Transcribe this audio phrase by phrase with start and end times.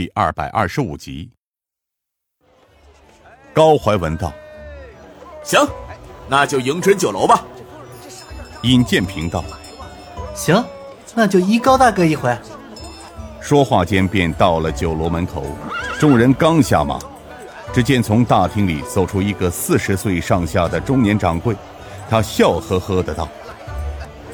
[0.00, 1.28] 第二百二十五集。
[3.52, 4.32] 高怀文道
[5.44, 5.60] ：“行，
[6.26, 7.44] 那就迎春酒楼吧。”
[8.64, 9.44] 尹建平道
[10.34, 10.64] ：“行，
[11.14, 12.34] 那就依高大哥一回。”
[13.42, 15.44] 说话间便到了酒楼门口，
[15.98, 16.98] 众人刚下马，
[17.70, 21.54] 只见从大厅里走出一个四十岁上下的中年掌柜，
[22.08, 23.28] 他笑呵呵的道：“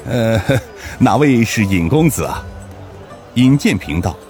[0.07, 0.41] 呃，
[0.97, 2.41] 哪位是尹公子啊？”
[3.35, 4.26] 尹建平道：“啊，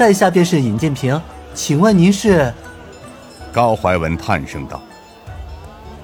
[0.00, 1.20] 在下便是尹建平，
[1.52, 2.50] 请问您是？”
[3.52, 4.80] 高怀文叹声道：“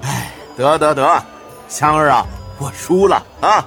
[0.05, 1.23] 哎，得得得，
[1.67, 2.23] 香儿啊，
[2.59, 3.65] 我输了啊，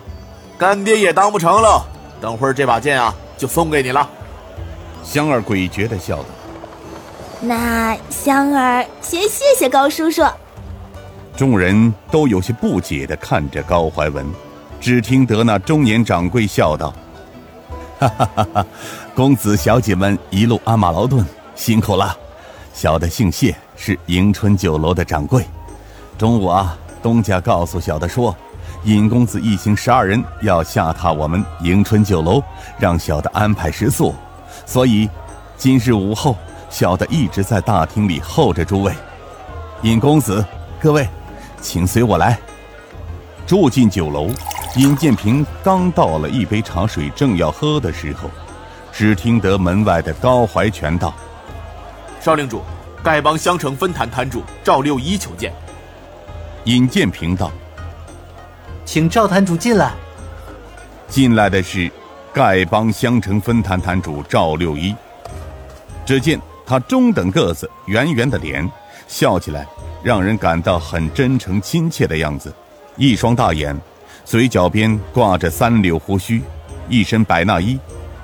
[0.56, 1.84] 干爹也当不成了。
[2.20, 4.08] 等会儿这把剑啊，就送给你了。”
[5.02, 6.26] 香儿诡谲的笑道
[7.42, 10.22] ：“那香儿先谢谢高叔叔。”
[11.36, 14.24] 众人都有些不解的看着高怀文，
[14.80, 16.94] 只听得那中年掌柜笑道
[18.00, 18.66] ：“哈哈哈哈，
[19.14, 22.16] 公子小姐们一路鞍马劳顿，辛苦了。
[22.72, 25.42] 小的姓谢。”是迎春酒楼的掌柜。
[26.18, 28.36] 中午啊，东家告诉小的说，
[28.84, 32.42] 尹公子一行十二人要下榻我们迎春酒楼，
[32.78, 34.14] 让小的安排食宿。
[34.66, 35.08] 所以，
[35.56, 36.36] 今日午后，
[36.68, 38.92] 小的一直在大厅里候着诸位。
[39.80, 40.44] 尹公子，
[40.78, 41.08] 各位，
[41.62, 42.38] 请随我来。
[43.46, 44.28] 住进酒楼，
[44.76, 48.30] 尹建平刚倒了一杯茶水，正要喝的时候，
[48.92, 51.12] 只听得门外的高怀全道
[52.20, 52.62] ：“少令主。”
[53.02, 55.50] 丐帮襄城分坛坛主赵六一求见。
[56.64, 57.50] 尹建平道
[58.84, 59.92] ：“请赵坛主进来。”
[61.08, 61.90] 进来的是
[62.34, 64.94] 丐帮襄城分坛坛主赵六一。
[66.04, 68.70] 只见他中等个子，圆圆的脸，
[69.08, 69.66] 笑起来
[70.02, 72.54] 让人感到很真诚亲切的样子。
[72.96, 73.74] 一双大眼，
[74.30, 76.40] 嘴角边挂着三绺胡须，
[76.88, 77.76] 一身白衲衣，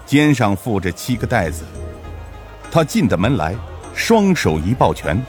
[0.06, 1.64] 肩上负着七个袋子。
[2.70, 3.56] 他进的门来。
[3.92, 5.20] 双手一抱拳，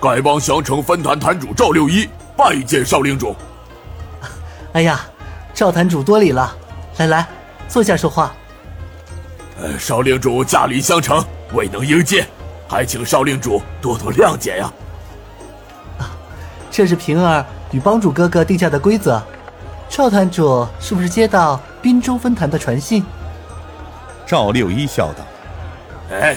[0.00, 3.36] 丐帮襄城分坛坛主赵六一拜见少令主。
[4.72, 5.00] 哎呀，
[5.54, 6.56] 赵坛主多礼了，
[6.96, 7.28] 来来，
[7.68, 8.32] 坐下说话。
[9.60, 11.22] 呃，少令主驾临襄城，
[11.52, 12.26] 未能迎接，
[12.66, 14.72] 还请少令主多多谅解呀。
[15.98, 16.10] 啊，
[16.70, 19.22] 这是平儿与帮主哥哥定下的规则。
[19.92, 23.04] 赵坛主是不是接到滨州分坛的传信？
[24.26, 25.18] 赵六一笑道
[26.10, 26.34] ：“哎。”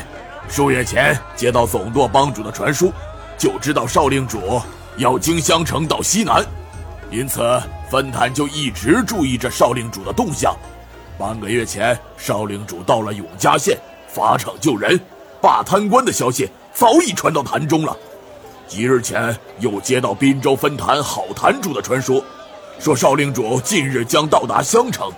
[0.50, 2.92] 数月前接到总舵帮主的传书，
[3.38, 4.62] 就知道少令主
[4.98, 6.46] 要经襄城到西南，
[7.10, 7.42] 因此
[7.90, 10.54] 分坛就一直注意着少令主的动向。
[11.18, 13.76] 半个月前，少令主到了永嘉县，
[14.08, 15.00] 法场救人、
[15.42, 17.96] 罢贪官的消息早已传到坛中了。
[18.68, 22.22] 几日前又接到滨州分坛郝坛主的传说，
[22.80, 25.12] 说少令主近日将到达襄城，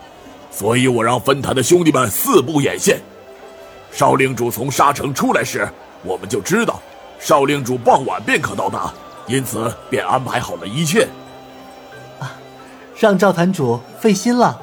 [0.51, 2.99] 所以我让分坛的兄弟们四步眼线。
[3.91, 5.67] 少令主从沙城出来时，
[6.03, 6.79] 我们就知道，
[7.19, 8.93] 少令主傍晚便可到达，
[9.25, 11.07] 因此便安排好了一切。
[12.19, 12.31] 啊，
[12.97, 14.59] 让赵坛主费心了。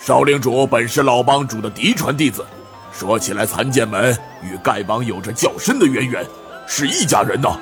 [0.00, 2.44] 少令主本是老帮主的嫡传弟子，
[2.92, 6.24] 说起来，残剑门与丐帮有着较深的渊源，
[6.66, 7.58] 是一家人呐。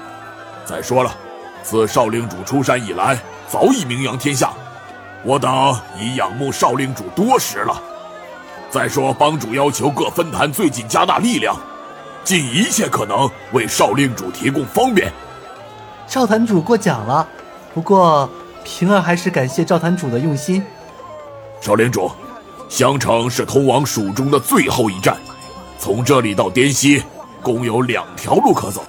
[0.64, 1.14] 再说了，
[1.62, 3.18] 自少令主出山以来，
[3.50, 4.52] 早已名扬天下，
[5.24, 7.82] 我等已仰慕少令主多时了。
[8.70, 11.56] 再说，帮主要求各分坛最近加大力量，
[12.22, 15.12] 尽一切可能为少令主提供方便。
[16.06, 17.26] 赵坛主过奖了，
[17.74, 18.30] 不过
[18.62, 20.64] 平儿还是感谢赵坛主的用心。
[21.60, 22.08] 少令主，
[22.68, 25.16] 襄城是通往蜀中的最后一站，
[25.76, 27.02] 从这里到滇西
[27.42, 28.84] 共有两条路可走，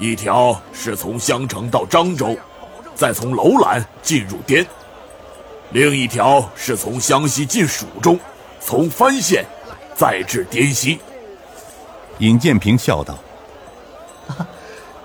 [0.00, 2.36] 一条是从襄城到漳州，
[2.94, 4.64] 再从楼兰进入滇；
[5.70, 8.18] 另一条是从湘西进蜀中。
[8.60, 9.44] 从番县，
[9.94, 10.98] 再至滇西。
[12.18, 13.18] 尹建平笑道：“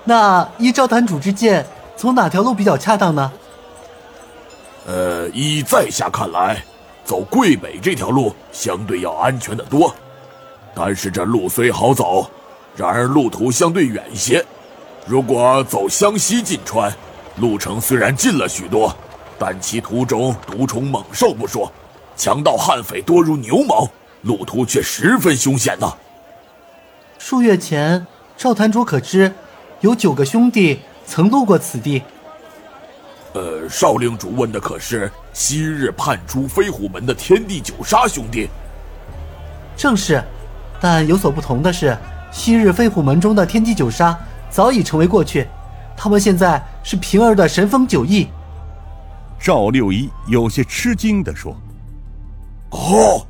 [0.04, 3.30] 那依赵坛主之见，从哪条路比较恰当呢？”
[4.86, 6.64] 呃，依在下看来，
[7.04, 9.94] 走桂北这条路相对要安全的多。
[10.74, 12.30] 但是这路虽好走，
[12.74, 14.42] 然而路途相对远些。
[15.04, 16.90] 如果走湘西进川，
[17.40, 18.94] 路程虽然近了许多，
[19.38, 21.72] 但其途中毒虫猛兽不说。
[22.14, 23.88] 强盗悍匪多如牛毛，
[24.22, 25.94] 路途却十分凶险呐。
[27.18, 28.06] 数月前，
[28.36, 29.32] 赵坛主可知，
[29.80, 32.02] 有九个兄弟曾路过此地。
[33.32, 38.50] 呃，少令主问的可是昔日叛出飞虎门的天地九杀兄弟？
[39.74, 40.22] 正是，
[40.78, 41.96] 但有所不同的是，
[42.30, 44.18] 昔日飞虎门中的天地九杀
[44.50, 45.46] 早已成为过去，
[45.96, 48.28] 他们现在是平儿的神风九翼。
[49.38, 51.56] 赵六一有些吃惊地说。
[52.70, 53.26] 哦，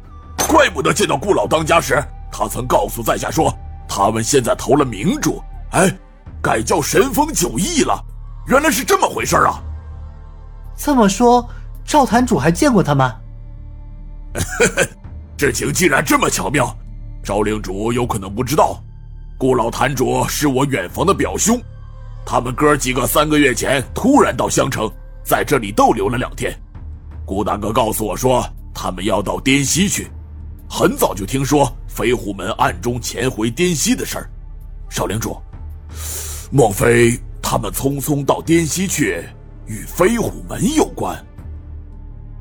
[0.49, 3.57] 怪不得见到顾老当家时，他曾告诉在下说，
[3.89, 5.91] 他们现在投了明主，哎，
[6.43, 8.05] 改叫神风九翼了。
[8.49, 9.63] 原来是这么回事啊！
[10.77, 11.49] 这么说，
[11.85, 13.11] 赵坛主还见过他们？
[15.39, 16.77] 事情竟然这么巧妙，
[17.23, 18.83] 赵令主有可能不知道，
[19.39, 21.59] 顾老坛主是我远房的表兄，
[22.25, 24.91] 他们哥几个三个月前突然到襄城，
[25.25, 26.55] 在这里逗留了两天。
[27.25, 28.45] 顾大哥告诉我说，
[28.75, 30.09] 他们要到滇西去，
[30.69, 34.31] 很早就听说飞虎门暗中潜回滇西的事儿。
[34.89, 35.37] 少领主，
[36.51, 39.23] 莫非他们匆匆到滇西去，
[39.67, 41.17] 与飞虎门有关？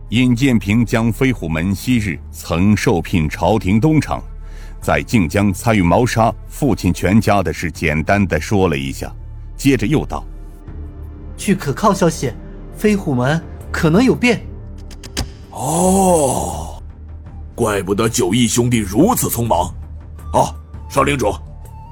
[0.09, 4.19] 尹建平将飞虎门昔日曾受聘朝廷东厂，
[4.81, 9.13] 在靖江参与谋杀父亲全家的事简单的说了一下，
[9.59, 10.23] 接着又道
[11.35, 12.31] ：“据可靠消息，
[12.77, 13.39] 飞虎门
[13.69, 14.41] 可能有变。”
[15.51, 16.81] 哦，
[17.53, 19.71] 怪不得九义兄弟如此匆忙。
[20.31, 20.55] 哦，
[20.89, 21.29] 少领主，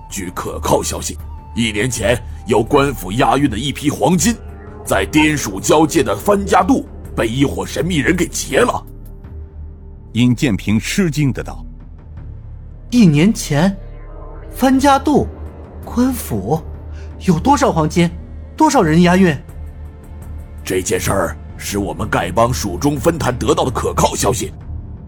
[0.10, 1.18] 据可靠消息，
[1.58, 2.18] 一年前
[2.48, 4.34] 由官府押运的一批黄金，
[4.86, 8.82] 在滇蜀交界的番家渡被一伙神秘人给劫了。
[10.14, 11.66] 尹建平吃惊的道
[12.92, 13.76] ：“一年前，
[14.50, 15.28] 番家渡，
[15.84, 16.64] 官府，
[17.20, 18.10] 有多少黄金？
[18.56, 19.36] 多少人押运？
[20.64, 24.54] 这件事儿。”是我们丐帮蜀中分坛得到的可靠消息，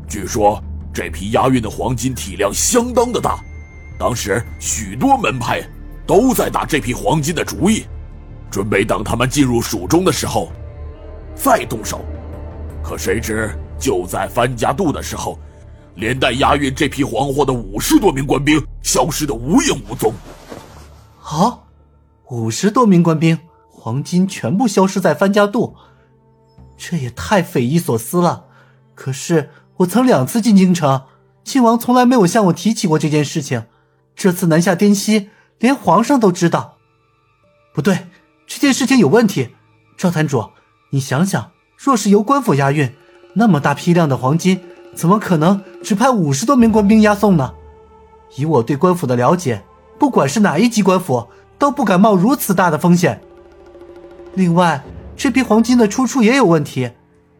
[0.07, 0.59] 据说
[0.91, 3.39] 这批押运的黄金体量相当的大，
[3.99, 5.61] 当时许多门派
[6.07, 7.85] 都在打这批黄金的主意，
[8.49, 10.51] 准备等他们进入蜀中的时候
[11.35, 12.03] 再动手。
[12.81, 15.37] 可谁知就在翻家渡的时候，
[15.93, 20.11] 连带押运这批黄货的五十多名官兵消失的无影无踪。
[21.21, 21.55] 啊，
[22.29, 23.39] 五十多名官兵，
[23.71, 25.75] 黄金全部消失在番家渡。
[26.77, 28.45] 这也太匪夷所思了。
[28.93, 31.05] 可是我曾两次进京城，
[31.43, 33.65] 亲王从来没有向我提起过这件事情。
[34.15, 36.77] 这次南下滇西，连皇上都知道。
[37.73, 38.07] 不对，
[38.45, 39.55] 这件事情有问题。
[39.97, 40.49] 赵坛主，
[40.91, 42.93] 你想想，若是由官府押运，
[43.33, 44.61] 那么大批量的黄金，
[44.93, 47.55] 怎么可能只派五十多名官兵押送呢？
[48.35, 49.63] 以我对官府的了解，
[49.97, 51.27] 不管是哪一级官府，
[51.59, 53.21] 都不敢冒如此大的风险。
[54.33, 54.83] 另外。
[55.21, 56.91] 这批黄金的出处也有问题。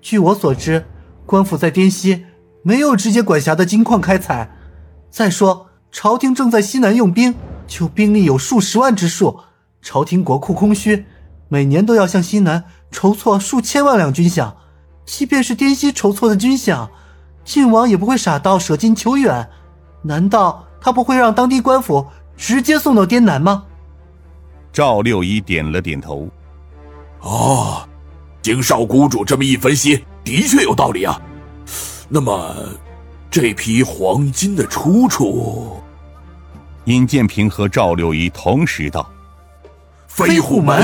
[0.01, 0.86] 据我所知，
[1.25, 2.25] 官府在滇西
[2.62, 4.54] 没有直接管辖的金矿开采。
[5.10, 7.33] 再说，朝廷正在西南用兵，
[7.68, 9.39] 就兵力有数十万之数，
[9.81, 11.06] 朝廷国库空虚，
[11.48, 14.51] 每年都要向西南筹措数千万两军饷。
[15.06, 16.89] 即便是滇西筹措的军饷，
[17.45, 19.48] 晋王也不会傻到舍近求远。
[20.01, 23.63] 难道他不会让当地官府直接送到滇南吗？
[24.71, 26.27] 赵六一点了点头。
[27.21, 27.88] 哦，
[28.42, 31.19] 经少谷主这么一分析，的确有道理啊。
[32.07, 32.56] 那么，
[33.30, 35.81] 这批黄金的出处？
[36.86, 39.07] 尹建平和赵六一同时道
[40.07, 40.81] ：“飞虎门。”